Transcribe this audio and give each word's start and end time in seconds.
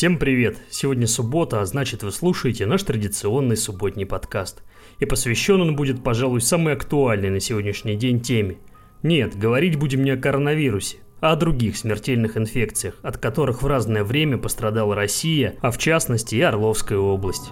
Всем 0.00 0.16
привет! 0.16 0.56
Сегодня 0.70 1.06
суббота, 1.06 1.60
а 1.60 1.66
значит 1.66 2.02
вы 2.02 2.10
слушаете 2.10 2.64
наш 2.64 2.84
традиционный 2.84 3.58
субботний 3.58 4.06
подкаст. 4.06 4.62
И 4.98 5.04
посвящен 5.04 5.60
он 5.60 5.76
будет, 5.76 6.02
пожалуй, 6.02 6.40
самой 6.40 6.72
актуальной 6.72 7.28
на 7.28 7.38
сегодняшний 7.38 7.96
день 7.96 8.22
теме. 8.22 8.56
Нет, 9.02 9.36
говорить 9.36 9.76
будем 9.76 10.02
не 10.02 10.12
о 10.12 10.16
коронавирусе, 10.16 10.96
а 11.20 11.32
о 11.32 11.36
других 11.36 11.76
смертельных 11.76 12.38
инфекциях, 12.38 12.94
от 13.02 13.18
которых 13.18 13.62
в 13.62 13.66
разное 13.66 14.02
время 14.02 14.38
пострадала 14.38 14.94
Россия, 14.94 15.56
а 15.60 15.70
в 15.70 15.76
частности 15.76 16.34
и 16.34 16.40
Орловская 16.40 16.98
область. 16.98 17.50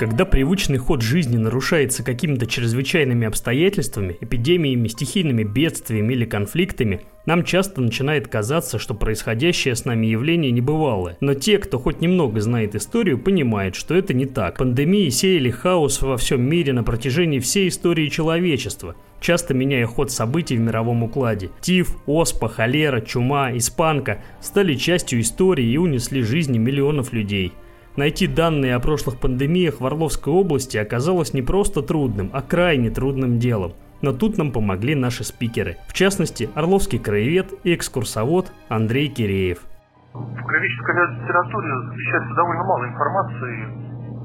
Когда 0.00 0.24
привычный 0.24 0.78
ход 0.78 1.02
жизни 1.02 1.36
нарушается 1.36 2.02
какими-то 2.02 2.46
чрезвычайными 2.46 3.26
обстоятельствами, 3.26 4.16
эпидемиями, 4.22 4.88
стихийными 4.88 5.42
бедствиями 5.42 6.14
или 6.14 6.24
конфликтами, 6.24 7.02
нам 7.26 7.44
часто 7.44 7.82
начинает 7.82 8.26
казаться, 8.26 8.78
что 8.78 8.94
происходящее 8.94 9.76
с 9.76 9.84
нами 9.84 10.06
явление 10.06 10.52
небывалое. 10.52 11.18
Но 11.20 11.34
те, 11.34 11.58
кто 11.58 11.78
хоть 11.78 12.00
немного 12.00 12.40
знает 12.40 12.74
историю, 12.74 13.18
понимают, 13.18 13.74
что 13.74 13.94
это 13.94 14.14
не 14.14 14.24
так. 14.24 14.56
Пандемии 14.56 15.10
сеяли 15.10 15.50
хаос 15.50 16.00
во 16.00 16.16
всем 16.16 16.48
мире 16.48 16.72
на 16.72 16.82
протяжении 16.82 17.38
всей 17.38 17.68
истории 17.68 18.08
человечества 18.08 18.96
часто 19.20 19.52
меняя 19.52 19.84
ход 19.84 20.10
событий 20.10 20.56
в 20.56 20.60
мировом 20.60 21.02
укладе. 21.02 21.50
Тиф, 21.60 21.94
оспа, 22.06 22.48
холера, 22.48 23.02
чума, 23.02 23.54
испанка 23.54 24.22
стали 24.40 24.76
частью 24.76 25.20
истории 25.20 25.70
и 25.70 25.76
унесли 25.76 26.22
жизни 26.22 26.56
миллионов 26.56 27.12
людей. 27.12 27.52
Найти 28.00 28.26
данные 28.26 28.76
о 28.76 28.80
прошлых 28.80 29.20
пандемиях 29.20 29.82
в 29.82 29.84
Орловской 29.84 30.32
области 30.32 30.78
оказалось 30.78 31.34
не 31.34 31.42
просто 31.42 31.82
трудным, 31.82 32.30
а 32.32 32.40
крайне 32.40 32.88
трудным 32.88 33.38
делом. 33.38 33.74
Но 34.00 34.14
тут 34.14 34.38
нам 34.38 34.52
помогли 34.52 34.94
наши 34.94 35.22
спикеры. 35.22 35.76
В 35.86 35.92
частности, 35.92 36.48
Орловский 36.54 36.98
краевед 36.98 37.52
и 37.62 37.74
экскурсовод 37.74 38.54
Андрей 38.70 39.08
Киреев. 39.08 39.58
В 40.14 40.42
краеведческой 40.48 40.94
литературе 41.12 41.68
встречается 41.92 42.34
довольно 42.36 42.64
мало 42.64 42.84
информации 42.88 43.68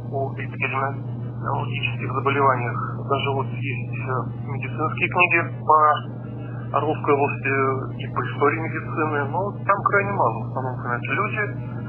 о 0.08 0.32
эпидемиологических 0.40 2.14
заболеваниях. 2.16 2.80
Даже 3.10 3.30
вот 3.36 3.48
есть 3.60 3.92
э, 3.92 4.12
медицинские 4.56 5.10
книги 5.12 5.40
по 5.68 6.80
Орловской 6.80 7.14
области 7.14 7.52
и 8.00 8.08
по 8.08 8.22
истории 8.24 8.60
медицины, 8.72 9.32
но 9.36 9.52
там 9.68 9.84
крайне 9.84 10.12
мало. 10.14 10.44
В 10.44 10.48
основном 10.48 10.74
упоминаются 10.80 11.12
люди, 11.12 11.85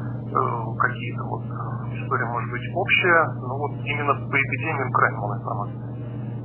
какие-то 0.79 1.23
вот 1.25 1.43
история 1.93 2.27
может 2.27 2.51
быть 2.51 2.63
общая, 2.75 3.21
но 3.41 3.59
вот 3.59 3.73
именно 3.85 4.15
по 4.15 4.37
эпидемиям 4.37 4.91
крайне 4.93 5.17
мало 5.19 5.35
информации. 5.37 5.97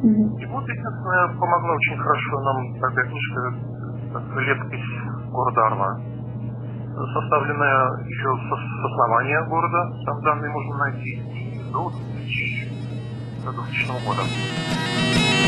И 0.02 0.46
вот, 0.48 0.64
единственное, 0.64 1.28
помогла 1.38 1.72
очень 1.76 1.98
хорошо 1.98 2.42
нам 2.42 2.74
такая 2.80 3.06
книжка 3.06 3.54
«Летопись 4.40 5.30
города 5.30 5.68
Орла», 5.68 6.00
составленная 7.14 8.06
еще 8.06 8.30
с, 8.36 8.50
с 8.50 8.86
основания 8.92 9.44
города, 9.48 9.92
там 10.06 10.22
данные 10.22 10.52
можно 10.52 10.78
найти, 10.78 11.12
и 11.12 11.72
до 11.72 11.90
2000, 11.90 13.46
до 13.46 13.52
2000 13.52 14.06
года. 14.06 15.41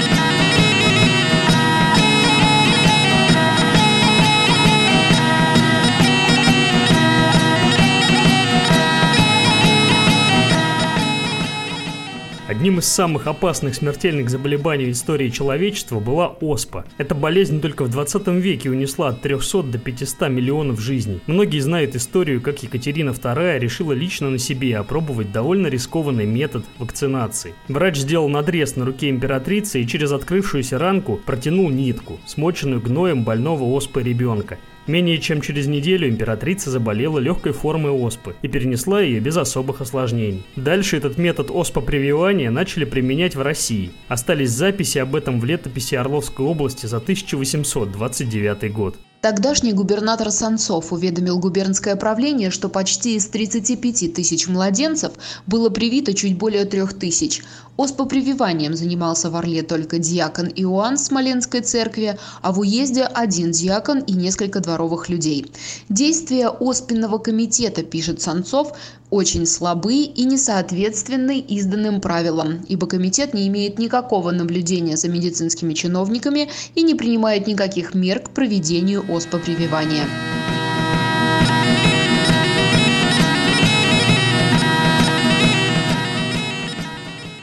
Одним 12.53 12.77
из 12.77 12.85
самых 12.85 13.25
опасных 13.25 13.73
смертельных 13.73 14.29
заболеваний 14.29 14.85
в 14.85 14.91
истории 14.91 15.29
человечества 15.29 15.99
была 15.99 16.27
оспа. 16.27 16.85
Эта 16.99 17.15
болезнь 17.15 17.59
только 17.59 17.83
в 17.83 17.89
20 17.89 18.27
веке 18.27 18.69
унесла 18.69 19.07
от 19.07 19.21
300 19.21 19.63
до 19.63 19.79
500 19.79 20.29
миллионов 20.29 20.79
жизней. 20.79 21.19
Многие 21.25 21.57
знают 21.61 21.95
историю, 21.95 22.41
как 22.41 22.61
Екатерина 22.61 23.09
II 23.09 23.57
решила 23.57 23.91
лично 23.93 24.29
на 24.29 24.37
себе 24.37 24.77
опробовать 24.77 25.31
довольно 25.31 25.65
рискованный 25.65 26.27
метод 26.27 26.63
вакцинации. 26.77 27.55
Врач 27.69 27.97
сделал 27.97 28.29
надрез 28.29 28.75
на 28.75 28.85
руке 28.85 29.09
императрицы 29.09 29.81
и 29.81 29.87
через 29.87 30.11
открывшуюся 30.11 30.77
ранку 30.77 31.19
протянул 31.25 31.71
нитку, 31.71 32.19
смоченную 32.27 32.81
гноем 32.81 33.23
больного 33.23 33.63
оспы 33.63 34.03
ребенка. 34.03 34.59
Менее 34.85 35.17
чем 35.19 35.39
через 35.39 35.67
неделю 35.67 36.09
императрица 36.09 36.69
заболела 36.69 37.19
легкой 37.19 37.53
формой 37.53 37.91
оспы 37.91 38.35
и 38.41 38.47
перенесла 38.49 39.01
ее 39.01 39.19
без 39.19 39.37
особых 39.37 39.79
осложнений. 39.79 40.43
Дальше 40.57 40.97
этот 40.97 41.17
метод 41.17 41.51
оспопрививания 41.51 42.51
начали 42.51 42.83
применять 42.83 43.35
в 43.35 43.41
России. 43.41 43.91
Остались 44.09 44.49
записи 44.49 44.97
об 44.97 45.15
этом 45.15 45.39
в 45.39 45.45
летописи 45.45 45.95
Орловской 45.95 46.45
области 46.45 46.85
за 46.85 46.97
1829 46.97 48.73
год. 48.73 48.97
Тогдашний 49.23 49.71
губернатор 49.71 50.31
Санцов 50.31 50.91
уведомил 50.91 51.39
губернское 51.39 51.95
правление, 51.95 52.51
что 52.51 52.67
почти 52.67 53.15
из 53.15 53.25
35 53.27 54.13
тысяч 54.13 54.49
младенцев 54.49 55.13
было 55.47 55.69
привито 55.69 56.13
чуть 56.13 56.37
более 56.37 56.65
трех 56.65 56.93
тысяч. 56.93 57.41
Оспопрививанием 57.77 58.75
занимался 58.75 59.29
в 59.29 59.37
Орле 59.37 59.63
только 59.63 59.97
диакон 59.97 60.47
Иоанн 60.47 60.97
Смоленской 60.97 61.61
церкви, 61.61 62.19
а 62.41 62.51
в 62.51 62.59
уезде 62.59 63.03
один 63.03 63.51
диакон 63.51 63.99
и 63.99 64.11
несколько 64.11 64.59
дворовых 64.59 65.07
людей. 65.07 65.49
Действия 65.87 66.49
Оспенного 66.49 67.17
комитета, 67.17 67.81
пишет 67.81 68.21
Санцов, 68.21 68.73
очень 69.13 69.45
слабы 69.45 69.93
и 69.93 70.25
несоответственны 70.25 71.37
изданным 71.39 72.01
правилам, 72.01 72.65
ибо 72.67 72.87
комитет 72.87 73.35
не 73.35 73.47
имеет 73.47 73.77
никакого 73.77 74.31
наблюдения 74.31 74.97
за 74.97 75.07
медицинскими 75.07 75.75
чиновниками 75.75 76.49
и 76.73 76.81
не 76.81 76.95
принимает 76.95 77.45
никаких 77.45 77.93
мер 77.93 78.21
к 78.21 78.31
проведению 78.31 79.05
оспопрививания. 79.07 80.07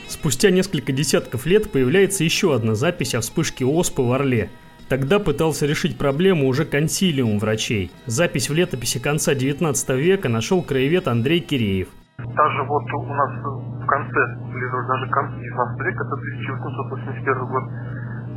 Спустя 0.08 0.50
несколько 0.50 0.90
десятков 0.90 1.46
лет 1.46 1.70
появляется 1.70 2.24
еще 2.24 2.52
одна 2.52 2.74
запись 2.74 3.14
о 3.14 3.20
вспышке 3.20 3.64
оспы 3.64 4.02
в 4.02 4.10
Орле– 4.10 4.50
Тогда 4.90 5.20
пытался 5.20 5.66
решить 5.66 5.96
проблему 5.96 6.48
уже 6.48 6.64
консилиум 6.64 7.38
врачей. 7.38 7.92
Запись 8.06 8.50
в 8.50 8.54
летописи 8.54 8.98
конца 8.98 9.36
19 9.36 9.88
века 9.90 10.28
нашел 10.28 10.64
краевед 10.64 11.06
Андрей 11.06 11.38
Киреев. 11.38 11.86
Даже 12.18 12.62
вот 12.66 12.82
у 12.98 13.14
нас 13.14 13.30
в 13.38 13.86
конце, 13.86 14.20
или 14.50 14.66
даже 14.90 15.06
конце 15.14 15.38
19 15.38 15.80
века, 15.86 16.02
это 16.02 16.14
1881 16.18 17.38
год, 17.46 17.64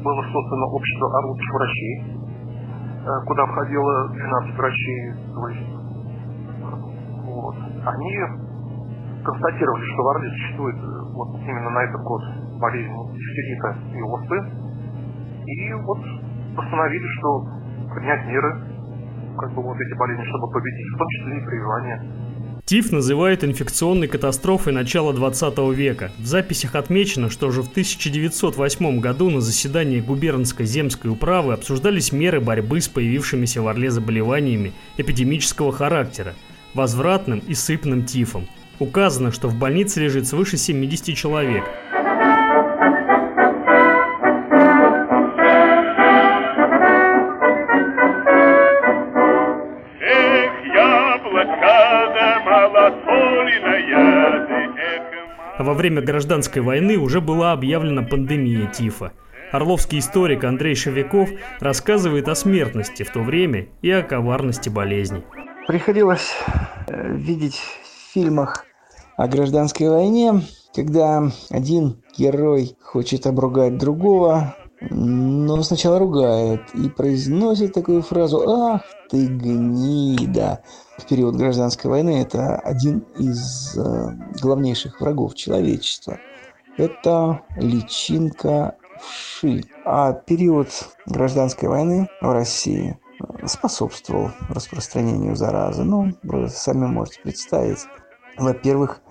было 0.06 0.22
создано 0.30 0.66
общество 0.78 1.18
орловских 1.18 1.54
врачей, 1.58 1.96
э, 3.02 3.26
куда 3.26 3.46
входило 3.48 4.10
12 4.14 4.56
врачей. 4.56 5.02
То 5.34 5.48
есть, 5.50 5.70
вот. 7.34 7.56
Они 7.82 8.14
констатировали, 9.26 9.84
что 9.90 10.04
в 10.04 10.08
Орле 10.08 10.30
существует 10.30 10.76
э, 10.76 10.88
вот 11.18 11.30
именно 11.50 11.70
на 11.72 11.82
этот 11.82 12.02
год 12.04 12.22
болезнь 12.62 12.94
дифтерита 13.10 13.76
и 13.98 14.02
оспы. 14.04 14.38
И 15.46 15.74
вот 15.82 16.00
постановили, 16.56 17.08
что 17.20 17.48
принять 17.94 18.26
меры, 18.28 18.62
как 19.38 19.54
бы 19.54 19.62
вот 19.62 19.78
эти 19.80 19.98
болезни, 19.98 20.24
чтобы 20.26 20.52
победить, 20.52 20.88
в 20.94 20.98
том 20.98 21.08
числе 21.10 21.38
и 21.38 21.46
прививание. 21.46 22.34
ТИФ 22.66 22.92
называют 22.94 23.44
инфекционной 23.44 24.08
катастрофой 24.08 24.72
начала 24.72 25.14
20 25.14 25.58
века. 25.76 26.12
В 26.18 26.26
записях 26.26 26.76
отмечено, 26.76 27.30
что 27.30 27.48
уже 27.48 27.62
в 27.62 27.70
1908 27.70 29.00
году 29.02 29.30
на 29.30 29.42
заседании 29.42 30.00
губернской 30.00 30.66
земской 30.66 31.12
управы 31.12 31.54
обсуждались 31.54 32.14
меры 32.14 32.40
борьбы 32.40 32.80
с 32.80 32.88
появившимися 32.88 33.62
в 33.62 33.68
Орле 33.68 33.92
заболеваниями 33.92 34.72
эпидемического 34.98 35.74
характера, 35.74 36.36
возвратным 36.74 37.40
и 37.40 37.54
сыпным 37.54 38.06
тифом. 38.06 38.48
Указано, 38.80 39.32
что 39.32 39.50
в 39.50 39.60
больнице 39.60 40.02
лежит 40.02 40.26
свыше 40.26 40.58
70 40.58 41.16
человек– 41.18 41.66
Во 55.74 55.78
время 55.78 56.04
гражданской 56.04 56.62
войны 56.62 57.00
уже 57.00 57.20
была 57.20 57.52
объявлена 57.52 58.04
пандемия 58.04 58.68
тифа. 58.68 59.12
Орловский 59.52 59.98
историк 59.98 60.44
Андрей 60.44 60.76
Шевяков 60.76 61.32
рассказывает 61.60 62.28
о 62.28 62.36
смертности 62.36 63.02
в 63.02 63.10
то 63.10 63.22
время 63.22 63.70
и 63.82 63.90
о 63.90 64.04
коварности 64.04 64.70
болезни. 64.70 65.24
Приходилось 65.66 66.32
э, 66.86 67.16
видеть 67.16 67.56
в 67.56 68.14
фильмах 68.14 68.66
о 69.18 69.28
гражданской 69.28 69.90
войне, 69.90 70.44
когда 70.76 71.24
один 71.50 72.04
герой 72.16 72.78
хочет 72.80 73.26
обругать 73.26 73.76
другого, 73.80 74.56
но 74.90 75.62
сначала 75.64 76.00
ругает 76.00 76.62
и 76.74 76.90
произносит 76.90 77.74
такую 77.74 78.02
фразу 78.02 78.44
«Ах 78.48 78.82
ты 79.10 79.28
гнида!» 79.28 80.62
в 80.98 81.06
период 81.08 81.36
гражданской 81.36 81.90
войны 81.90 82.22
это 82.22 82.58
один 82.58 83.00
из 83.18 83.78
э, 83.78 84.10
главнейших 84.42 85.02
врагов 85.02 85.36
человечества. 85.36 86.18
Это 86.78 87.42
личинка 87.58 88.76
вши. 89.02 89.64
А 89.86 90.14
период 90.14 90.70
гражданской 91.06 91.70
войны 91.70 92.10
в 92.22 92.32
России 92.32 92.98
способствовал 93.46 94.32
распространению 94.50 95.36
заразы. 95.36 95.84
Ну, 95.84 96.14
вы 96.24 96.50
сами 96.50 96.86
можете 96.86 97.22
представить. 97.22 97.86
Во-первых, 98.38 99.02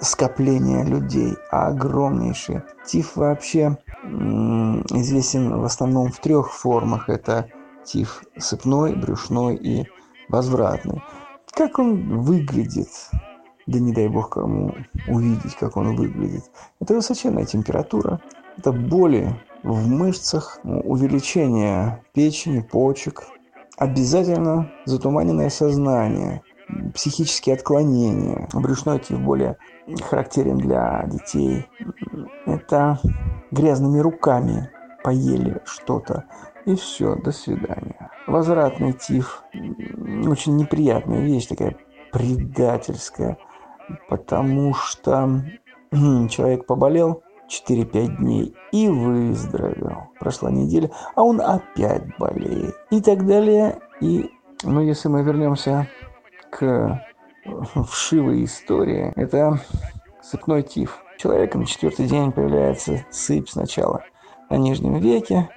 скопление 0.00 0.84
людей 0.84 1.36
огромнейшее. 1.50 2.64
Тиф 2.86 3.16
вообще 3.16 3.78
известен 4.04 5.58
в 5.58 5.64
основном 5.64 6.10
в 6.10 6.18
трех 6.20 6.52
формах. 6.52 7.08
Это 7.08 7.48
тиф 7.84 8.22
сыпной, 8.36 8.94
брюшной 8.94 9.56
и 9.56 9.86
возвратный. 10.28 11.02
Как 11.52 11.78
он 11.78 12.20
выглядит? 12.20 12.88
Да 13.66 13.80
не 13.80 13.92
дай 13.92 14.08
бог 14.08 14.30
кому 14.30 14.74
увидеть, 15.08 15.56
как 15.56 15.76
он 15.76 15.96
выглядит. 15.96 16.44
Это 16.80 16.94
высоченная 16.94 17.46
температура, 17.46 18.20
это 18.58 18.72
боли 18.72 19.34
в 19.62 19.88
мышцах, 19.88 20.60
увеличение 20.62 22.04
печени, 22.12 22.60
почек, 22.60 23.24
обязательно 23.76 24.70
затуманенное 24.84 25.50
сознание, 25.50 26.42
психические 26.94 27.54
отклонения. 27.54 28.48
Брюшной 28.52 28.98
тиф 28.98 29.20
более 29.20 29.56
характерен 30.08 30.58
для 30.58 31.04
детей. 31.06 31.66
Это 32.44 32.98
грязными 33.50 34.00
руками 34.00 34.70
поели 35.04 35.60
что-то. 35.64 36.24
И 36.64 36.74
все, 36.74 37.14
до 37.16 37.30
свидания. 37.30 38.10
Возвратный 38.26 38.92
тиф. 38.92 39.44
Очень 40.26 40.56
неприятная 40.56 41.20
вещь, 41.20 41.46
такая 41.46 41.76
предательская. 42.12 43.38
Потому 44.08 44.74
что 44.74 45.42
человек 45.92 46.66
поболел 46.66 47.22
4-5 47.48 48.16
дней 48.16 48.56
и 48.72 48.88
выздоровел. 48.88 50.08
Прошла 50.18 50.50
неделя, 50.50 50.90
а 51.14 51.22
он 51.22 51.40
опять 51.40 52.02
болеет. 52.18 52.74
И 52.90 53.00
так 53.00 53.24
далее. 53.24 53.78
И, 54.00 54.28
ну, 54.64 54.80
если 54.80 55.08
мы 55.08 55.22
вернемся 55.22 55.86
к 56.50 57.02
вшивой 57.88 58.44
истории, 58.44 59.12
это 59.16 59.60
сыпной 60.22 60.62
тиф. 60.62 61.02
Человека 61.18 61.58
на 61.58 61.66
четвертый 61.66 62.06
день 62.06 62.32
появляется 62.32 63.04
сыпь 63.10 63.48
сначала 63.48 64.04
на 64.50 64.56
нижнем 64.56 64.98
веке, 64.98 65.48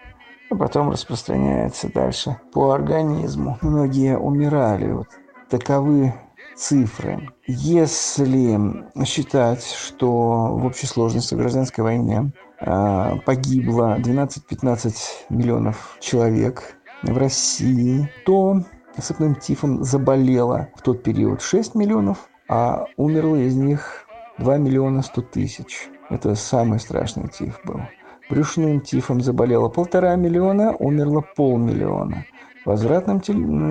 а 0.49 0.55
потом 0.55 0.89
распространяется 0.89 1.91
дальше 1.91 2.37
по 2.53 2.71
организму. 2.71 3.57
Многие 3.61 4.17
умирали. 4.17 4.91
Вот 4.91 5.07
таковы 5.49 6.13
цифры. 6.55 7.29
Если 7.47 8.59
считать, 9.05 9.65
что 9.65 10.57
в 10.57 10.65
общей 10.65 10.87
сложности 10.87 11.33
в 11.33 11.37
гражданской 11.37 11.83
войне 11.83 12.31
э, 12.59 13.15
погибло 13.25 13.97
12-15 13.99 14.93
миллионов 15.29 15.97
человек 15.99 16.75
в 17.03 17.17
России, 17.17 18.11
то 18.25 18.63
сыпным 18.97 19.35
тифом 19.35 19.83
заболело 19.83 20.69
в 20.75 20.81
тот 20.81 21.03
период 21.03 21.41
6 21.41 21.75
миллионов, 21.75 22.29
а 22.47 22.85
умерло 22.97 23.35
из 23.35 23.55
них 23.55 24.05
2 24.39 24.57
миллиона 24.57 25.01
100 25.01 25.21
тысяч. 25.21 25.89
Это 26.09 26.35
самый 26.35 26.79
страшный 26.79 27.27
тиф 27.27 27.59
был. 27.63 27.81
Брюшным 28.29 28.81
тифом 28.81 29.21
заболело 29.21 29.69
полтора 29.69 30.15
миллиона, 30.15 30.75
умерло 30.75 31.23
полмиллиона. 31.35 32.25
Возвратным 32.65 33.21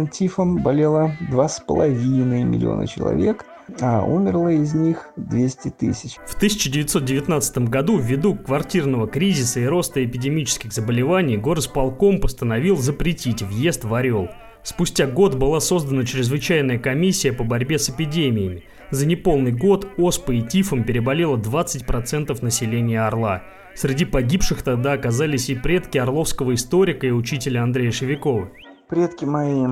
тифом 0.09 0.56
болело 0.56 1.12
два 1.31 1.49
с 1.49 1.61
половиной 1.61 2.43
миллиона 2.43 2.87
человек, 2.87 3.44
а 3.81 4.03
умерло 4.03 4.49
из 4.49 4.75
них 4.75 5.11
200 5.17 5.69
тысяч. 5.70 6.17
В 6.26 6.35
1919 6.37 7.59
году 7.69 7.99
ввиду 7.99 8.35
квартирного 8.35 9.06
кризиса 9.06 9.61
и 9.61 9.67
роста 9.67 10.05
эпидемических 10.05 10.73
заболеваний 10.73 11.37
горосполком 11.37 12.20
постановил 12.20 12.76
запретить 12.76 13.43
въезд 13.43 13.85
в 13.85 13.94
Орел. 13.94 14.29
Спустя 14.69 15.06
год 15.06 15.35
была 15.35 15.61
создана 15.61 16.05
чрезвычайная 16.05 16.79
комиссия 16.79 17.32
по 17.32 17.43
борьбе 17.43 17.79
с 17.79 17.88
эпидемиями. 17.88 18.65
За 18.91 19.06
неполный 19.06 19.50
год 19.50 19.88
оспой 19.97 20.41
и 20.41 20.43
тифом 20.43 20.85
переболело 20.85 21.38
20% 21.38 22.44
населения 22.44 23.00
Орла– 23.00 23.43
Среди 23.79 24.05
погибших 24.05 24.62
тогда 24.62 24.94
оказались 24.94 25.50
и 25.50 25.55
предки 25.55 25.99
орловского 25.99 26.53
историка 26.55 27.06
и 27.06 27.12
учителя 27.12 27.62
Андрея 27.62 27.93
Шевикова. 27.93 28.50
Предки 28.88 29.25
мои 29.25 29.69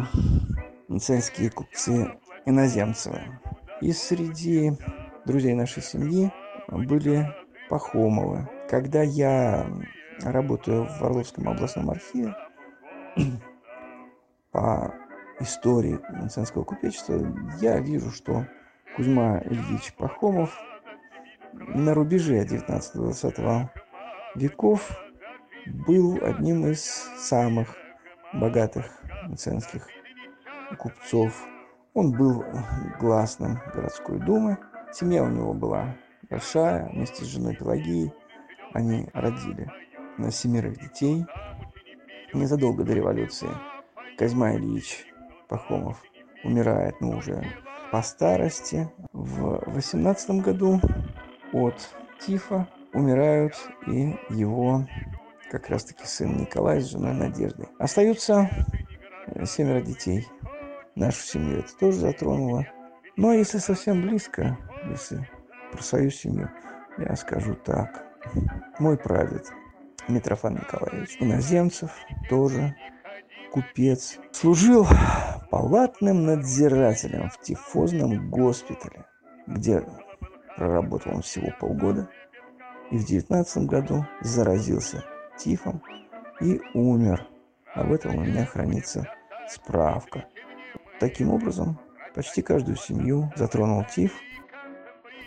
мценские 0.86 1.50
купцы 1.50 2.12
иноземцевы. 2.44 3.20
И 3.80 3.90
среди 3.90 4.70
друзей 5.24 5.54
нашей 5.54 5.82
семьи 5.82 6.30
были 6.68 7.34
Пахомовы. 7.68 8.48
Когда 8.70 9.02
я 9.02 9.66
работаю 10.22 10.86
в 10.86 11.02
Орловском 11.02 11.48
областном 11.48 11.90
архиве 11.90 12.32
по 14.56 14.94
истории 15.38 16.00
Мценского 16.08 16.64
купечества, 16.64 17.20
я 17.60 17.78
вижу, 17.78 18.10
что 18.10 18.46
Кузьма 18.96 19.42
Ильич 19.44 19.92
Пахомов 19.92 20.58
на 21.52 21.92
рубеже 21.92 22.42
19-20 22.42 23.68
веков 24.34 24.98
был 25.66 26.18
одним 26.22 26.66
из 26.68 26.80
самых 27.18 27.76
богатых 28.32 28.86
мценских 29.24 29.86
купцов. 30.78 31.46
Он 31.92 32.12
был 32.12 32.42
гласным 32.98 33.60
городской 33.74 34.18
думы. 34.18 34.56
Семья 34.90 35.22
у 35.22 35.28
него 35.28 35.52
была 35.52 35.96
большая, 36.30 36.88
вместе 36.88 37.24
с 37.24 37.28
женой 37.28 37.54
Пелагией. 37.56 38.10
Они 38.72 39.06
родили 39.12 39.70
на 40.16 40.30
семерых 40.30 40.78
детей. 40.78 41.26
Незадолго 42.32 42.84
до 42.84 42.94
революции 42.94 43.50
Козьма 44.18 44.54
Ильич 44.54 45.06
Пахомов 45.48 46.02
умирает, 46.42 47.00
ну, 47.00 47.18
уже 47.18 47.44
по 47.92 48.00
старости. 48.02 48.90
В 49.12 49.62
18 49.66 50.30
году 50.42 50.80
от 51.52 51.74
тифа 52.20 52.66
умирают 52.94 53.54
и 53.86 54.16
его 54.30 54.86
как 55.50 55.68
раз-таки 55.68 56.06
сын 56.06 56.36
Николай 56.36 56.80
с 56.80 56.90
женой 56.90 57.12
Надеждой. 57.12 57.68
Остаются 57.78 58.48
э, 59.26 59.44
семеро 59.44 59.82
детей. 59.82 60.26
Нашу 60.94 61.20
семью 61.20 61.58
это 61.58 61.76
тоже 61.76 61.98
затронуло. 61.98 62.66
Но 63.16 63.32
если 63.32 63.58
совсем 63.58 64.02
близко, 64.02 64.58
если 64.88 65.28
про 65.72 65.82
свою 65.82 66.10
семью, 66.10 66.50
я 66.98 67.14
скажу 67.16 67.54
так. 67.54 68.04
Мой 68.78 68.96
прадед 68.96 69.46
Митрофан 70.08 70.54
Николаевич 70.54 71.16
Иноземцев 71.20 71.90
тоже 72.28 72.74
купец. 73.56 74.18
Служил 74.32 74.86
палатным 75.50 76.26
надзирателем 76.26 77.30
в 77.30 77.40
тифозном 77.40 78.28
госпитале, 78.28 79.06
где 79.46 79.82
проработал 80.56 81.14
он 81.14 81.22
всего 81.22 81.48
полгода– 81.58 82.08
и 82.90 82.98
в 82.98 83.04
девятнадцатом 83.04 83.66
году 83.66 84.06
заразился 84.20 85.04
тифом 85.38 85.82
и 86.40 86.60
умер. 86.74 87.26
Об 87.74 87.92
этом 87.92 88.16
у 88.16 88.20
меня 88.20 88.46
хранится 88.46 89.08
справка. 89.48 90.26
Таким 91.00 91.30
образом, 91.30 91.78
почти 92.14 92.42
каждую 92.42 92.76
семью 92.76 93.32
затронул 93.36 93.84
тиф– 93.84 94.12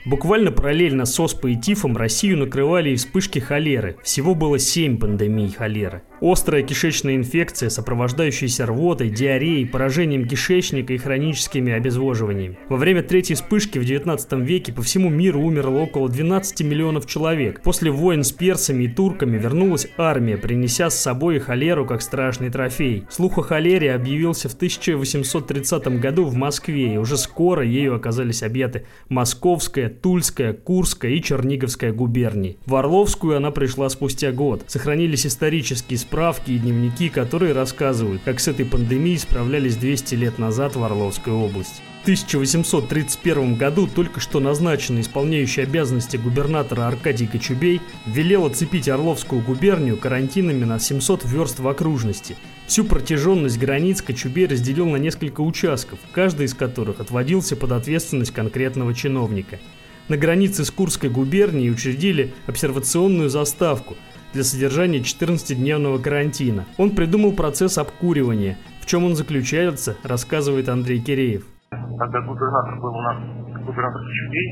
Буквально 0.09 0.51
параллельно 0.51 1.05
с 1.05 1.19
оспой 1.19 1.53
и 1.53 1.55
тифом 1.55 1.95
Россию 1.95 2.39
накрывали 2.39 2.89
и 2.89 2.95
вспышки 2.95 3.37
холеры. 3.37 3.95
Всего 4.01 4.33
было 4.33 4.57
семь 4.57 4.97
пандемий 4.97 5.51
холеры. 5.51 6.01
Острая 6.19 6.63
кишечная 6.63 7.15
инфекция, 7.15 7.69
сопровождающаяся 7.69 8.65
рвотой, 8.65 9.09
диареей, 9.09 9.67
поражением 9.67 10.27
кишечника 10.27 10.93
и 10.93 10.97
хроническими 10.97 11.71
обезвоживаниями. 11.71 12.57
Во 12.69 12.77
время 12.77 13.03
третьей 13.03 13.35
вспышки 13.35 13.77
в 13.77 13.85
19 13.85 14.33
веке 14.39 14.73
по 14.73 14.81
всему 14.81 15.09
миру 15.09 15.41
умерло 15.41 15.81
около 15.81 16.09
12 16.09 16.61
миллионов 16.61 17.05
человек. 17.05 17.61
После 17.61 17.91
войн 17.91 18.23
с 18.23 18.31
персами 18.31 18.85
и 18.85 18.87
турками 18.87 19.37
вернулась 19.37 19.87
армия, 19.95 20.37
принеся 20.37 20.89
с 20.89 20.99
собой 20.99 21.37
холеру 21.37 21.85
как 21.85 22.01
страшный 22.01 22.49
трофей. 22.49 23.05
Слух 23.11 23.37
о 23.37 23.43
холере 23.43 23.93
объявился 23.93 24.49
в 24.49 24.55
1830 24.55 25.99
году 25.99 26.25
в 26.25 26.33
Москве, 26.33 26.95
и 26.95 26.97
уже 26.97 27.15
скоро 27.15 27.63
ею 27.63 27.93
оказались 27.93 28.41
объяты 28.41 28.87
Московская, 29.07 29.98
Тульская, 30.01 30.53
Курская 30.53 31.11
и 31.11 31.21
Черниговская 31.21 31.91
губернии. 31.91 32.57
В 32.65 32.75
Орловскую 32.75 33.35
она 33.35 33.51
пришла 33.51 33.89
спустя 33.89 34.31
год. 34.31 34.63
Сохранились 34.67 35.25
исторические 35.25 35.99
справки 35.99 36.51
и 36.51 36.59
дневники, 36.59 37.09
которые 37.09 37.53
рассказывают, 37.53 38.21
как 38.23 38.39
с 38.39 38.47
этой 38.47 38.65
пандемией 38.65 39.17
справлялись 39.17 39.75
200 39.75 40.15
лет 40.15 40.37
назад 40.39 40.75
в 40.75 40.83
Орловской 40.83 41.33
области. 41.33 41.81
В 41.99 42.03
1831 42.03 43.55
году 43.55 43.85
только 43.85 44.21
что 44.21 44.39
назначенный 44.39 45.01
исполняющий 45.01 45.61
обязанности 45.61 46.15
губернатора 46.15 46.87
Аркадий 46.87 47.27
Кочубей 47.27 47.81
велел 48.05 48.45
оцепить 48.45 48.87
Орловскую 48.87 49.41
губернию 49.41 49.97
карантинами 49.97 50.63
на 50.63 50.79
700 50.79 51.25
верст 51.25 51.59
в 51.59 51.67
окружности. 51.67 52.37
Всю 52.67 52.85
протяженность 52.85 53.59
границ 53.59 54.01
Кочубей 54.01 54.47
разделил 54.47 54.87
на 54.87 54.95
несколько 54.95 55.41
участков, 55.41 55.99
каждый 56.13 56.45
из 56.45 56.53
которых 56.53 57.01
отводился 57.01 57.57
под 57.57 57.73
ответственность 57.73 58.31
конкретного 58.31 58.93
чиновника– 58.93 59.59
на 60.09 60.17
границе 60.17 60.65
с 60.65 60.71
Курской 60.71 61.09
губернией 61.09 61.71
учредили 61.71 62.33
обсервационную 62.47 63.29
заставку. 63.29 63.95
для 64.31 64.43
содержания 64.43 64.99
14-дневного 64.99 65.97
карантина. 65.97 66.65
Он 66.77 66.91
придумал 66.91 67.33
процесс 67.33 67.79
обкуривания. 67.79 68.57
В 68.79 68.85
чем 68.85 69.03
он 69.03 69.15
заключается, 69.15 69.97
рассказывает 70.03 70.69
Андрей 70.69 71.01
Киреев. 71.01 71.47
Когда 71.71 72.21
губернатор 72.21 72.77
был 72.77 72.93
у 72.93 73.01
нас, 73.01 73.17
губернатор 73.65 74.01
Чудей, 74.05 74.49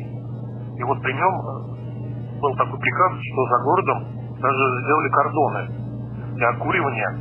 и 0.79 0.83
вот 0.83 0.97
при 1.03 1.13
нем 1.13 1.29
э, 1.29 2.41
был 2.41 2.55
такой 2.57 2.79
приказ, 2.79 3.11
что 3.21 3.41
за 3.53 3.57
городом 3.63 3.99
даже 4.41 4.63
сделали 4.81 5.09
кордоны 5.13 5.61
для 6.37 6.49
окуривания. 6.49 7.11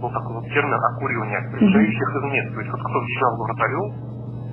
Был 0.00 0.08
такой 0.08 0.40
вот 0.40 0.44
термин 0.44 0.80
окуривания, 0.88 1.52
приезжающих 1.52 2.08
из 2.16 2.24
мест. 2.32 2.54
То 2.54 2.60
есть 2.60 2.72
вот 2.72 2.80
кто 2.80 2.98
въезжал 2.98 3.34
в 3.34 3.38
город 3.44 3.60
Орел, 3.60 3.86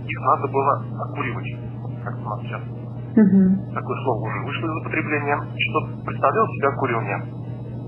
их 0.04 0.20
надо 0.20 0.48
было 0.52 0.74
окуривать, 1.00 2.04
как 2.04 2.18
у 2.20 2.28
нас 2.28 2.42
сейчас. 2.42 2.81
Угу. 3.12 3.74
Такое 3.76 3.98
слово 4.04 4.20
уже 4.24 4.40
вышло 4.46 4.66
из 4.68 4.76
употребления. 4.82 5.36
Что 5.36 5.78
представлял 6.06 6.48
себя 6.48 6.70
окуривание? 6.70 7.20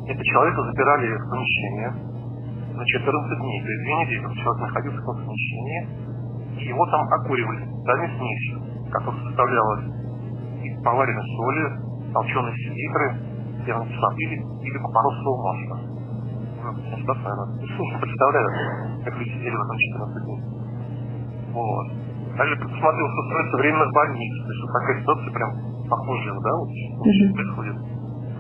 Это 0.08 0.24
человека 0.24 0.62
запирали 0.64 1.16
в 1.16 1.30
помещение 1.30 1.92
на 2.76 2.86
14 2.86 3.40
дней, 3.40 3.62
то 3.62 3.70
есть 3.70 3.84
две 3.84 3.94
недели 3.94 4.36
человек 4.44 4.62
находился 4.62 5.00
в 5.00 5.06
помещении, 5.06 5.88
и 6.60 6.66
его 6.68 6.86
там 6.88 7.08
окуривали 7.08 7.64
специальной 7.64 8.10
смесью, 8.18 8.60
которая 8.92 9.24
составлялась 9.24 9.86
из 10.64 10.84
поваренной 10.84 11.24
соли, 11.38 12.14
толченой 12.14 12.52
селитры, 12.58 13.16
кислоты 13.64 14.24
или, 14.24 14.36
или 14.36 14.78
купоросового 14.80 15.54
масла. 15.54 15.78
Представляю, 18.02 18.50
как 19.06 19.18
люди 19.20 19.30
сидели 19.30 19.56
в 19.56 19.62
этом 19.62 19.78
14 19.78 20.24
дней. 20.24 20.42
Вот. 21.54 22.03
Также 22.38 22.56
предусмотрелось 22.58 23.20
устройство 23.20 23.58
временных 23.58 23.92
больниц. 23.94 24.34
То 24.44 24.50
есть 24.50 24.62
вот 24.64 24.72
такая 24.74 25.02
ситуация 25.02 25.32
прям 25.34 25.52
похожая, 25.90 26.34
да, 26.34 26.52
вот 26.58 26.70
mm-hmm. 26.70 27.34
происходит. 27.34 27.76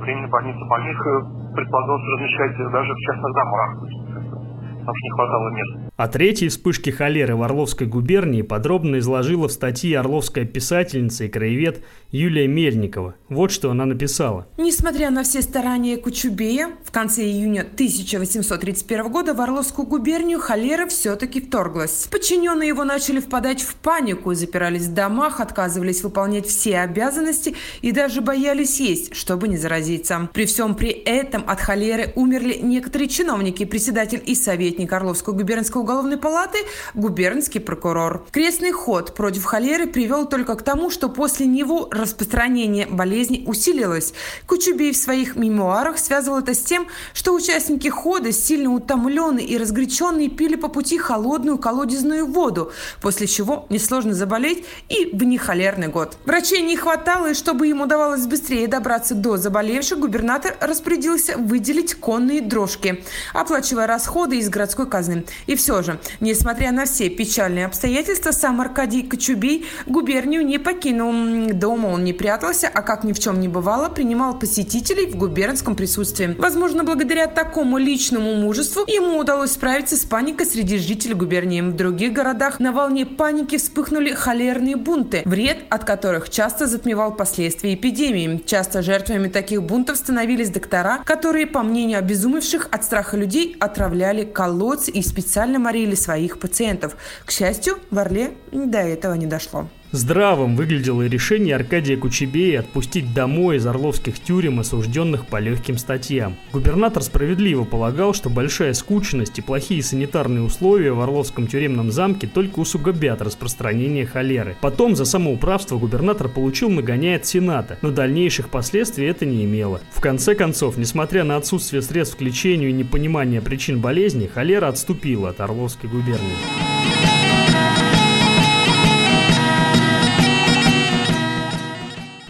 Временная 0.01 0.29
больница 0.29 0.65
больных 0.65 0.97
э, 0.97 1.11
предполагалось 1.55 2.07
размещать 2.15 2.57
даже 2.71 2.91
в 2.93 2.97
частных 2.97 3.31
домах. 3.33 3.69
Потому 3.79 4.95
что 4.95 5.03
не 5.03 5.11
хватало 5.11 5.49
мест. 5.53 5.82
О 5.95 6.07
третьей 6.07 6.49
вспышке 6.49 6.91
холеры 6.91 7.35
в 7.35 7.43
Орловской 7.43 7.85
губернии 7.85 8.41
подробно 8.41 8.97
изложила 8.97 9.47
в 9.47 9.51
статье 9.51 9.99
орловская 9.99 10.43
писательница 10.43 11.25
и 11.25 11.29
краевед 11.29 11.83
Юлия 12.09 12.47
Мельникова. 12.47 13.13
Вот 13.29 13.51
что 13.51 13.69
она 13.69 13.85
написала. 13.85 14.47
Несмотря 14.57 15.11
на 15.11 15.21
все 15.21 15.43
старания 15.43 15.97
Кучубея, 15.97 16.69
в 16.83 16.89
конце 16.89 17.21
июня 17.21 17.61
1831 17.61 19.11
года 19.11 19.35
в 19.35 19.41
Орловскую 19.41 19.87
губернию 19.87 20.39
холера 20.39 20.87
все-таки 20.87 21.39
вторглась. 21.39 22.07
Подчиненные 22.09 22.69
его 22.69 22.83
начали 22.85 23.19
впадать 23.19 23.61
в 23.61 23.75
панику, 23.75 24.33
запирались 24.33 24.87
в 24.87 24.95
домах, 24.95 25.41
отказывались 25.41 26.03
выполнять 26.03 26.47
все 26.47 26.79
обязанности 26.79 27.55
и 27.83 27.91
даже 27.91 28.21
боялись 28.21 28.79
есть, 28.79 29.13
чтобы 29.13 29.47
не 29.47 29.57
заразиться. 29.57 30.27
При 30.33 30.47
всем 30.47 30.73
при 30.73 30.89
этом 30.89 31.43
от 31.45 31.61
холеры 31.61 32.13
умерли 32.15 32.57
некоторые 32.63 33.09
чиновники, 33.09 33.63
председатель 33.63 34.23
и 34.25 34.33
советник 34.33 34.91
Орловского 34.91 35.35
губернского 35.35 35.82
уголовной 35.83 36.17
палаты 36.17 36.59
губернский 36.93 37.59
прокурор. 37.59 38.25
Крестный 38.31 38.71
ход 38.71 39.13
против 39.13 39.43
холеры 39.43 39.85
привел 39.87 40.25
только 40.25 40.55
к 40.55 40.63
тому, 40.63 40.89
что 40.89 41.09
после 41.09 41.45
него 41.45 41.89
распространение 41.91 42.87
болезни 42.87 43.43
усилилось. 43.45 44.13
Кучубей 44.47 44.93
в 44.93 44.97
своих 44.97 45.35
мемуарах 45.35 45.97
связывал 45.97 46.39
это 46.39 46.53
с 46.53 46.63
тем, 46.63 46.87
что 47.13 47.33
участники 47.33 47.89
хода, 47.89 48.31
сильно 48.31 48.71
утомленные 48.71 49.45
и 49.45 49.57
разгоряченные, 49.57 50.29
пили 50.29 50.55
по 50.55 50.69
пути 50.69 50.97
холодную 50.97 51.57
колодезную 51.57 52.25
воду, 52.25 52.71
после 53.01 53.27
чего 53.27 53.65
несложно 53.69 54.13
заболеть 54.13 54.65
и 54.89 55.09
в 55.13 55.23
нехолерный 55.23 55.87
год. 55.87 56.17
Врачей 56.25 56.61
не 56.61 56.77
хватало, 56.77 57.31
и 57.31 57.33
чтобы 57.33 57.67
им 57.67 57.81
удавалось 57.81 58.25
быстрее 58.25 58.67
добраться 58.67 59.15
до 59.15 59.37
заболевших, 59.37 59.99
губернатор 59.99 60.55
распорядился 60.61 61.37
выделить 61.37 61.95
конные 61.95 62.41
дрожки, 62.41 63.03
оплачивая 63.33 63.87
расходы 63.87 64.37
из 64.37 64.49
городской 64.49 64.87
казны. 64.87 65.25
И 65.47 65.55
все 65.55 65.72
же, 65.81 65.99
несмотря 66.19 66.71
на 66.71 66.85
все 66.85 67.09
печальные 67.09 67.65
обстоятельства, 67.65 68.31
сам 68.31 68.61
Аркадий 68.61 69.03
Кочубей 69.03 69.65
губернию 69.85 70.45
не 70.45 70.59
покинул. 70.59 71.13
Дома 71.53 71.87
он 71.87 72.03
не 72.03 72.13
прятался, 72.13 72.69
а 72.73 72.81
как 72.81 73.03
ни 73.03 73.13
в 73.13 73.19
чем 73.19 73.39
не 73.39 73.47
бывало, 73.47 73.89
принимал 73.89 74.37
посетителей 74.37 75.07
в 75.07 75.15
губернском 75.15 75.75
присутствии. 75.75 76.35
Возможно, 76.37 76.83
благодаря 76.83 77.27
такому 77.27 77.77
личному 77.77 78.35
мужеству 78.35 78.83
ему 78.87 79.17
удалось 79.17 79.51
справиться 79.51 79.95
с 79.95 80.05
паникой 80.05 80.45
среди 80.45 80.77
жителей 80.77 81.15
губернии. 81.15 81.61
В 81.61 81.75
других 81.75 82.13
городах 82.13 82.59
на 82.59 82.71
волне 82.71 83.05
паники 83.05 83.57
вспыхнули 83.57 84.11
холерные 84.11 84.75
бунты, 84.75 85.21
вред 85.25 85.59
от 85.69 85.85
которых 85.85 86.29
часто 86.29 86.67
затмевал 86.67 87.15
последствия 87.15 87.73
эпидемии. 87.73 88.41
Часто 88.45 88.81
жертвами 88.81 89.27
таких 89.27 89.63
бунтов 89.63 89.97
становились 89.97 90.49
доктора, 90.49 90.99
которые, 91.05 91.47
по 91.47 91.63
мнению 91.63 91.99
обезумевших 91.99 92.67
от 92.71 92.83
страха 92.83 93.17
людей, 93.17 93.55
отравляли 93.59 94.23
колодцы 94.23 94.91
и 94.91 95.01
специально 95.01 95.59
морили 95.63 95.95
своих 95.95 96.39
пациентов. 96.39 96.95
К 97.25 97.31
счастью, 97.31 97.79
в 97.89 97.97
Орле 97.97 98.33
до 98.51 98.79
этого 98.79 99.15
не 99.15 99.25
дошло. 99.25 99.67
Здравым 99.93 100.55
выглядело 100.55 101.05
решение 101.05 101.55
Аркадия 101.55 101.95
Кучебея 101.97 102.61
отпустить 102.61 103.13
домой 103.13 103.57
из 103.57 103.67
орловских 103.67 104.19
тюрем 104.19 104.59
осужденных 104.59 105.27
по 105.27 105.39
легким 105.39 105.77
статьям. 105.77 106.35
Губернатор 106.51 107.03
справедливо 107.03 107.63
полагал, 107.63 108.15
что 108.15 108.31
большая 108.31 108.73
скучность 108.73 109.37
и 109.37 109.43
плохие 109.43 109.83
санитарные 109.83 110.41
условия 110.41 110.93
в 110.93 110.99
Орловском 110.99 111.45
тюремном 111.45 111.91
замке 111.91 112.25
только 112.25 112.57
усугубят 112.61 113.21
распространение 113.21 114.07
холеры. 114.07 114.57
Потом 114.61 114.95
за 114.95 115.05
самоуправство 115.05 115.77
губернатор 115.77 116.27
получил 116.27 116.71
нагоняй 116.71 117.17
от 117.17 117.27
Сената, 117.27 117.77
но 117.83 117.91
дальнейших 117.91 118.49
последствий 118.49 119.05
это 119.05 119.27
не 119.27 119.45
имело. 119.45 119.79
В 119.91 120.01
конце 120.01 120.33
концов, 120.33 120.75
несмотря 120.75 121.23
на 121.23 121.37
отсутствие 121.37 121.83
средств 121.83 122.17
к 122.17 122.21
лечению 122.21 122.71
и 122.71 122.73
непонимание 122.73 123.41
причин 123.41 123.79
болезни, 123.79 124.25
холера 124.25 124.69
отступила 124.69 125.29
от 125.29 125.39
Орловской 125.39 125.87
губернии. 125.87 126.33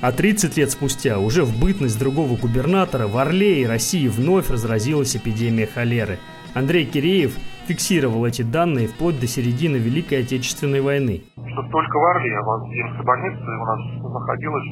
А 0.03 0.11
30 0.11 0.57
лет 0.57 0.69
спустя, 0.69 1.17
уже 1.17 1.45
в 1.45 1.57
бытность 1.57 1.97
другого 1.97 2.35
губернатора, 2.35 3.07
в 3.07 3.15
Орле 3.15 3.61
и 3.61 3.65
России 3.65 4.09
вновь 4.09 4.49
разразилась 4.49 5.15
эпидемия 5.15 5.65
холеры. 5.65 6.19
Андрей 6.53 6.83
Киреев 6.83 7.37
фиксировал 7.67 8.25
эти 8.25 8.41
данные 8.41 8.89
вплоть 8.89 9.17
до 9.17 9.27
середины 9.27 9.77
Великой 9.77 10.23
Отечественной 10.23 10.81
войны. 10.81 11.23
Что 11.37 11.63
только 11.71 11.97
в 11.97 12.03
Орле, 12.03 12.37
в 12.37 12.67
Земской 12.75 13.05
больнице 13.05 13.39
у 13.39 13.63
нас 13.63 13.79
находилось 14.11 14.67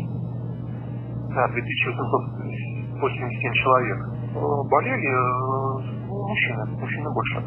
да, 1.34 1.48
2887 1.48 3.54
человек. 3.54 4.00
Болели 4.68 5.08
э, 5.08 5.80
мужчины, 6.10 6.66
мужчины 6.76 7.10
больше 7.10 7.42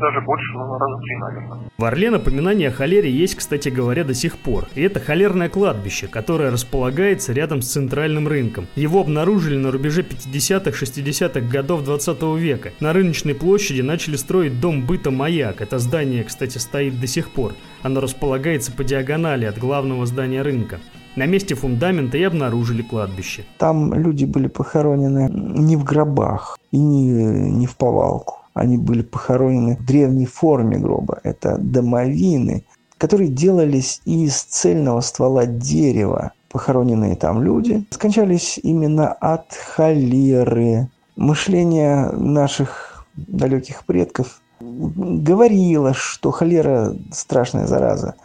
даже 0.00 0.20
больше, 0.20 0.52
ну, 0.54 0.78
раза 0.78 0.96
три, 1.00 1.16
наверное. 1.16 1.58
В 1.76 1.84
Орле 1.84 2.10
напоминание 2.10 2.68
о 2.68 2.72
холере 2.72 3.10
есть, 3.10 3.36
кстати 3.36 3.68
говоря, 3.68 4.04
до 4.04 4.14
сих 4.14 4.38
пор. 4.38 4.66
И 4.74 4.82
это 4.82 5.00
холерное 5.00 5.48
кладбище, 5.48 6.06
которое 6.08 6.50
располагается 6.50 7.32
рядом 7.32 7.62
с 7.62 7.72
центральным 7.72 8.28
рынком. 8.28 8.66
Его 8.76 9.00
обнаружили 9.00 9.56
на 9.56 9.70
рубеже 9.70 10.02
50-60-х 10.02 11.40
годов 11.40 11.84
20 11.84 12.22
века. 12.38 12.72
На 12.80 12.92
рыночной 12.92 13.34
площади 13.34 13.80
начали 13.80 14.16
строить 14.16 14.60
дом 14.60 14.86
быта 14.86 15.10
«Маяк». 15.10 15.60
Это 15.60 15.78
здание, 15.78 16.24
кстати, 16.24 16.58
стоит 16.58 17.00
до 17.00 17.06
сих 17.06 17.30
пор. 17.30 17.52
Оно 17.82 18.00
располагается 18.00 18.72
по 18.72 18.84
диагонали 18.84 19.44
от 19.44 19.58
главного 19.58 20.06
здания 20.06 20.42
рынка. 20.42 20.80
На 21.16 21.26
месте 21.26 21.56
фундамента 21.56 22.16
и 22.16 22.22
обнаружили 22.22 22.82
кладбище. 22.82 23.44
Там 23.58 23.92
люди 23.92 24.24
были 24.24 24.46
похоронены 24.46 25.28
не 25.28 25.76
в 25.76 25.82
гробах 25.82 26.58
и 26.70 26.78
не, 26.78 27.50
не 27.50 27.66
в 27.66 27.76
повалку. 27.76 28.36
Они 28.58 28.76
были 28.76 29.02
похоронены 29.02 29.76
в 29.76 29.86
древней 29.86 30.26
форме 30.26 30.78
гроба. 30.78 31.20
Это 31.22 31.58
домовины, 31.58 32.64
которые 32.98 33.30
делались 33.30 34.02
из 34.04 34.42
цельного 34.42 35.00
ствола 35.00 35.46
дерева. 35.46 36.32
Похороненные 36.50 37.14
там 37.14 37.40
люди 37.40 37.86
скончались 37.90 38.58
именно 38.60 39.12
от 39.12 39.52
холеры. 39.52 40.88
Мышление 41.14 42.10
наших 42.10 43.06
далеких 43.14 43.86
предков 43.86 44.40
говорило, 44.58 45.94
что 45.94 46.32
холера– 46.32 46.96
страшная 47.12 47.68
зараза. 47.68 48.16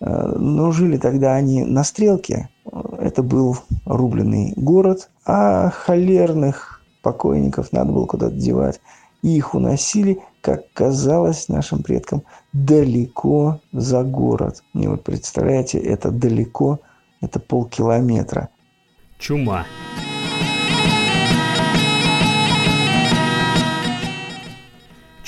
Но 0.00 0.72
жили 0.72 0.96
тогда 0.96 1.34
они 1.34 1.64
на 1.64 1.84
стрелке. 1.84 2.48
Это 2.98 3.22
был 3.22 3.58
рубленый 3.84 4.54
город, 4.56 5.10
а 5.26 5.68
холерных 5.68 6.80
покойников 7.02 7.72
надо 7.72 7.92
было 7.92 8.06
куда-то 8.06 8.36
девать 8.36 8.80
и 9.22 9.36
их 9.36 9.54
уносили, 9.54 10.20
как 10.40 10.72
казалось 10.72 11.48
нашим 11.48 11.82
предкам, 11.82 12.22
далеко 12.52 13.60
за 13.72 14.02
город. 14.02 14.62
И 14.74 14.86
вот 14.86 15.04
представляете, 15.04 15.78
это 15.78 16.10
далеко, 16.10 16.80
это 17.20 17.38
полкилометра. 17.40 18.48
Чума 19.18 19.64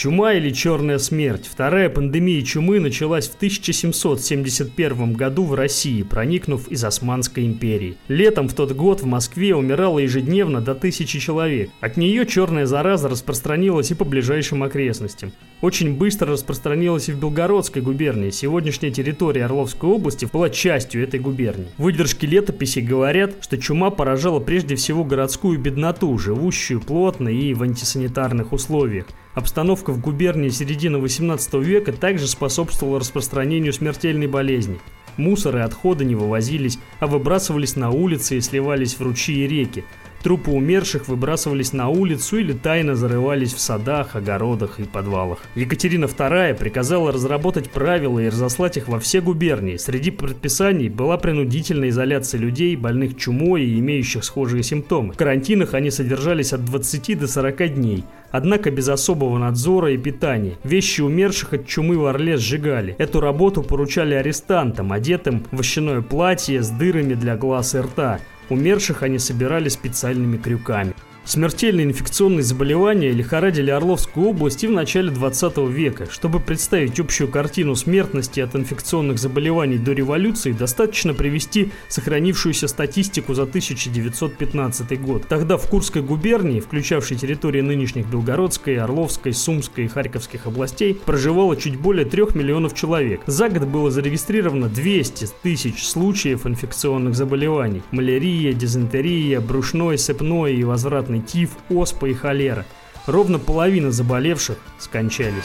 или 0.05 0.51
черная 0.51 0.99
смерть. 0.99 1.49
Вторая 1.51 1.89
пандемия 1.89 2.43
чумы 2.43 2.79
началась 2.79 3.27
в 3.27 3.37
1771 3.37 5.15
году 5.15 5.45
в 5.45 5.55
России, 5.55 6.03
проникнув 6.03 6.69
из 6.69 6.85
Османской 6.85 7.47
империи. 7.47 7.97
Летом 8.09 8.49
в 8.49 8.55
тот 8.55 8.73
год 8.73 9.01
в 9.01 9.07
Москве 9.07 9.55
умирало 9.55 10.01
ежедневно 10.01 10.61
до 10.61 10.75
тысячи 10.75 11.19
человек. 11.19 11.71
От 11.81 11.97
нее 11.97 12.27
черная 12.27 12.67
зараза 12.67 13.09
распространилась 13.09 13.91
и 13.93 13.95
по 13.95 14.05
ближайшим 14.05 14.63
окрестностям. 14.63 15.33
Очень 15.63 15.97
быстро 15.97 16.33
распространилась 16.33 17.09
и 17.09 17.13
в 17.13 17.19
Белгородской 17.19 17.81
губернии. 17.81 18.29
Сегодняшняя 18.29 18.91
территория 18.91 19.47
Орловской 19.47 19.89
области 19.89 20.29
была 20.31 20.51
частью 20.51 21.03
этой 21.03 21.19
губернии. 21.19 21.69
Выдержки 21.79 22.27
летописи 22.27 22.81
говорят, 22.81 23.37
что 23.41 23.57
чума 23.57 23.89
поражала 23.89 24.41
прежде 24.41 24.77
всего 24.77 25.03
городскую 25.05 25.59
бедноту, 25.59 26.19
живущую 26.19 26.83
плотно 26.83 27.31
и 27.31 27.55
в 27.55 27.63
антисанитарных 27.63 28.53
условиях. 28.53 29.07
Обстановка 29.35 29.93
в 29.93 30.01
губернии 30.01 30.49
середины 30.49 30.99
18 30.99 31.55
века 31.55 31.93
также 31.93 32.29
способствовала 32.29 33.01
распространению 33.01 33.73
смертельной 33.73 34.29
болезни. 34.29 34.79
Мусор 35.17 35.57
и 35.57 35.61
отходы 35.61 36.05
не 36.05 36.15
вывозились, 36.15 36.79
а 37.01 37.07
выбрасывались 37.07 37.77
на 37.77 37.91
улицы 37.91 38.37
и 38.37 38.41
сливались 38.41 38.95
в 38.95 39.03
ручьи 39.03 39.45
и 39.45 39.49
реки. 39.49 39.85
Трупы 40.25 40.53
умерших 40.53 41.07
выбрасывались 41.09 41.75
на 41.75 41.91
улицу 41.91 42.39
или 42.39 42.55
тайно 42.55 42.95
зарывались 42.95 43.53
в 43.53 43.61
садах, 43.61 44.17
огородах 44.17 44.81
и 44.81 44.85
подвалах. 44.85 45.41
Екатерина 45.55 46.07
II 46.07 46.55
приказала 46.55 47.13
разработать 47.13 47.71
правила 47.71 48.19
и 48.19 48.31
разослать 48.31 48.79
их 48.79 48.89
во 48.89 48.99
все 48.99 49.21
губернии. 49.21 49.77
Среди 49.77 50.11
предписаний 50.11 50.89
была 50.89 51.19
принудительная 51.19 51.91
изоляция 51.91 52.39
людей, 52.39 52.75
больных 52.75 53.19
чумой 53.19 53.65
и 53.65 53.79
имеющих 53.79 54.25
схожие 54.25 54.63
симптомы. 54.63 55.13
В 55.13 55.19
карантинах 55.19 55.75
они 55.75 55.91
содержались 55.91 56.55
от 56.55 56.65
20 56.65 57.19
до 57.19 57.29
40 57.29 57.75
дней, 57.75 58.05
однако 58.31 58.71
без 58.71 58.89
особого 58.89 59.37
надзора 59.37 59.93
и 59.93 59.99
питания. 59.99 60.55
Вещи 60.65 61.03
умерших 61.03 61.53
от 61.53 61.67
чумы 61.67 61.99
в 61.99 62.07
Орле 62.07 62.39
сжигали. 62.39 62.97
Эту 62.97 63.21
работу 63.21 63.63
поручали 63.63 64.15
арестантам, 64.15 64.91
одетым 64.91 65.45
в 65.51 65.57
овощаное 65.57 66.01
платье 66.01 66.63
с 66.63 66.71
дырами 66.71 67.13
для 67.13 67.37
глаз 67.37 67.75
и 67.75 67.81
рта. 67.81 68.21
Умерших 68.51 69.03
они 69.03 69.19
собирали 69.19 69.69
специальными 69.69 70.37
крюками. 70.37 70.95
Смертельные 71.27 71.87
инфекционные 71.87 72.43
заболевания 72.43 73.11
лихорадили 73.11 73.71
Орловскую 73.71 74.29
область 74.29 74.63
и 74.63 74.67
в 74.67 74.71
начале 74.71 75.11
20 75.11 75.57
века. 75.71 76.07
Чтобы 76.11 76.39
представить 76.39 77.01
общую 77.01 77.31
картину 77.31 77.75
смертности 77.77 78.41
от 78.41 78.55
инфекционных 78.55 79.19
заболеваний 79.19 79.79
до 79.79 79.93
революции, 79.93 80.53
достаточно 80.53 81.15
привести 81.15 81.73
сохранившуюся 81.89 82.69
статистику 82.69 83.33
за 83.33 83.45
1915 83.45 85.01
год. 85.01 85.27
Тогда 85.27 85.57
в 85.57 85.67
Курской 85.67 86.03
губернии, 86.03 86.61
включавшей 86.61 87.17
территории 87.17 87.63
нынешних 87.63 88.07
Белгородской, 88.07 88.77
Орловской, 88.77 89.33
Сумской 89.33 89.87
и 89.87 89.89
Харьковских 89.89 90.47
областей, 90.47 90.95
проживало 91.07 91.57
чуть 91.57 91.81
более 91.81 92.05
3 92.05 92.35
миллионов 92.35 92.75
человек. 92.75 93.23
За 93.27 93.49
год 93.49 93.63
было 93.67 93.91
зарегистрировано 93.91 94.69
200 94.69 95.29
тысяч 95.43 95.85
случаев 95.85 96.47
инфекционных 96.47 97.15
заболеваний. 97.15 97.83
Малярия, 97.93 98.53
дизентерия, 98.53 99.41
брюшной, 99.41 99.97
сыпной 99.97 100.57
и 100.57 100.65
возвратный 100.65 101.14
тиф, 101.21 101.51
оспа 101.69 102.07
и 102.07 102.15
холера. 102.15 102.65
Ровно 103.07 103.39
половина 103.39 103.91
заболевших 103.91 104.59
скончались. 104.79 105.45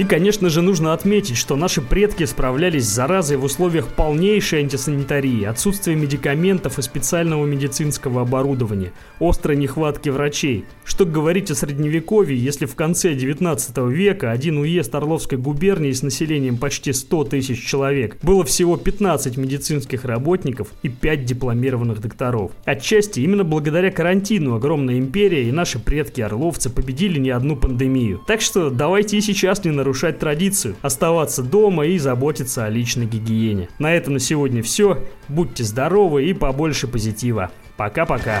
И, 0.00 0.04
конечно 0.04 0.48
же, 0.48 0.62
нужно 0.62 0.94
отметить, 0.94 1.36
что 1.36 1.56
наши 1.56 1.82
предки 1.82 2.24
справлялись 2.24 2.86
с 2.86 2.94
заразой 2.94 3.36
в 3.36 3.44
условиях 3.44 3.86
полнейшей 3.86 4.60
антисанитарии, 4.60 5.44
отсутствия 5.44 5.94
медикаментов 5.94 6.78
и 6.78 6.82
специального 6.82 7.44
медицинского 7.44 8.22
оборудования, 8.22 8.94
острой 9.20 9.58
нехватки 9.58 10.08
врачей. 10.08 10.64
Что 10.86 11.04
говорить 11.04 11.50
о 11.50 11.54
средневековье, 11.54 12.34
если 12.34 12.64
в 12.64 12.76
конце 12.76 13.12
19 13.12 13.76
века 13.90 14.30
один 14.30 14.56
уезд 14.56 14.94
Орловской 14.94 15.36
губернии 15.36 15.92
с 15.92 16.02
населением 16.02 16.56
почти 16.56 16.94
100 16.94 17.24
тысяч 17.24 17.62
человек 17.62 18.16
было 18.22 18.42
всего 18.42 18.78
15 18.78 19.36
медицинских 19.36 20.06
работников 20.06 20.68
и 20.82 20.88
5 20.88 21.26
дипломированных 21.26 22.00
докторов. 22.00 22.52
Отчасти 22.64 23.20
именно 23.20 23.44
благодаря 23.44 23.90
карантину 23.90 24.54
огромная 24.54 24.96
империя 24.96 25.46
и 25.46 25.52
наши 25.52 25.78
предки-орловцы 25.78 26.70
победили 26.70 27.18
не 27.18 27.28
одну 27.28 27.54
пандемию. 27.54 28.22
Так 28.26 28.40
что 28.40 28.70
давайте 28.70 29.18
и 29.18 29.20
сейчас 29.20 29.62
не 29.62 29.70
нарушать 29.70 29.89
традицию, 30.18 30.76
оставаться 30.82 31.42
дома 31.42 31.86
и 31.86 31.98
заботиться 31.98 32.64
о 32.64 32.68
личной 32.68 33.06
гигиене. 33.06 33.68
На 33.78 33.94
этом 33.94 34.14
на 34.14 34.20
сегодня 34.20 34.62
все. 34.62 35.04
Будьте 35.28 35.64
здоровы 35.64 36.24
и 36.26 36.34
побольше 36.34 36.86
позитива. 36.86 37.50
Пока-пока. 37.76 38.40